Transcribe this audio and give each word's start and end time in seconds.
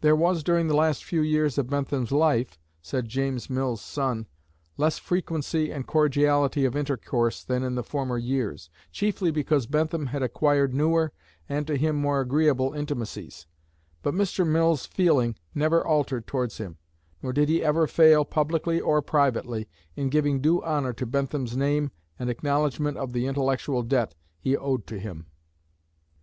"There 0.00 0.16
was 0.16 0.42
during 0.42 0.68
the 0.68 0.74
last 0.74 1.04
few 1.04 1.20
years 1.20 1.58
of 1.58 1.68
Bentham's 1.68 2.10
life," 2.10 2.58
said 2.80 3.06
James 3.10 3.50
Mill's 3.50 3.82
son, 3.82 4.26
"less 4.78 4.98
frequency 4.98 5.70
and 5.70 5.86
cordiality 5.86 6.64
of 6.64 6.74
intercourse 6.74 7.44
than 7.44 7.62
in 7.62 7.82
former 7.82 8.16
years, 8.16 8.70
chiefly 8.92 9.30
because 9.30 9.66
Bentham 9.66 10.06
had 10.06 10.22
acquired 10.22 10.72
newer, 10.72 11.12
and 11.50 11.66
to 11.66 11.76
him 11.76 11.96
more 11.96 12.22
agreeable 12.22 12.72
intimacies, 12.72 13.46
but 14.02 14.14
Mr. 14.14 14.46
Mill's 14.46 14.86
feeling 14.86 15.34
never 15.54 15.86
altered 15.86 16.26
towards 16.26 16.56
him, 16.56 16.78
nor 17.22 17.34
did 17.34 17.50
he 17.50 17.62
ever 17.62 17.86
fail, 17.86 18.24
publicly 18.24 18.80
or 18.80 19.02
privately, 19.02 19.68
in 19.96 20.08
giving 20.08 20.40
due 20.40 20.62
honor 20.62 20.94
to 20.94 21.04
Bentham's 21.04 21.58
name 21.58 21.90
and 22.18 22.30
acknowledgment 22.30 22.96
of 22.96 23.12
the 23.12 23.26
intellectual 23.26 23.82
debt 23.82 24.14
he 24.40 24.56
owed 24.56 24.86
to 24.86 24.98
him." 24.98 25.26